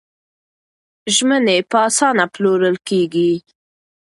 ژمنې 1.15 1.57
په 1.69 1.77
اسانه 1.87 2.25
پلورل 2.33 2.77
کېږي. 2.87 3.31